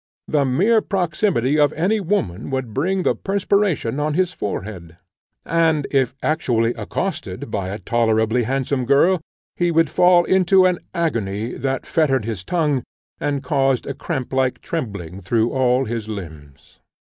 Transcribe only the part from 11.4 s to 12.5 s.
that fettered his